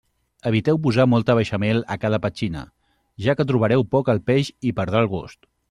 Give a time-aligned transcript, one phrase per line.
[0.51, 2.65] Eviteu posar molta beixamel a cada petxina,
[3.27, 5.49] ja que trobareu poc el peix i perdrà el gust.